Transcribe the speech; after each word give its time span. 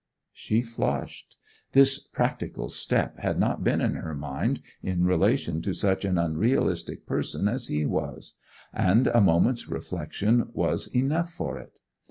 She 0.33 0.63
flushed. 0.63 1.37
This 1.73 1.99
practical 1.99 2.69
step 2.69 3.19
had 3.19 3.39
not 3.39 3.63
been 3.63 3.81
in 3.81 3.93
her 3.97 4.15
mind 4.15 4.61
in 4.81 5.05
relation 5.05 5.61
to 5.61 5.75
such 5.75 6.03
an 6.05 6.17
unrealistic 6.17 7.05
person 7.05 7.47
as 7.47 7.67
he 7.67 7.85
was; 7.85 8.33
and 8.73 9.05
a 9.05 9.21
moment's 9.21 9.69
reflection 9.69 10.49
was 10.53 10.87
enough 10.95 11.29
for 11.31 11.59
it. 11.59 11.73